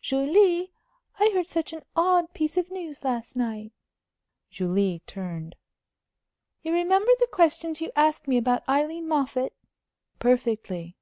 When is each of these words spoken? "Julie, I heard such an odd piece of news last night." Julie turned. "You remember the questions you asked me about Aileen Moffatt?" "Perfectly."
"Julie, 0.00 0.70
I 1.18 1.32
heard 1.34 1.48
such 1.48 1.72
an 1.72 1.82
odd 1.96 2.32
piece 2.32 2.56
of 2.56 2.70
news 2.70 3.02
last 3.02 3.34
night." 3.34 3.72
Julie 4.48 5.02
turned. 5.04 5.56
"You 6.62 6.72
remember 6.72 7.10
the 7.18 7.26
questions 7.32 7.80
you 7.80 7.90
asked 7.96 8.28
me 8.28 8.36
about 8.36 8.62
Aileen 8.68 9.08
Moffatt?" 9.08 9.52
"Perfectly." 10.20 10.96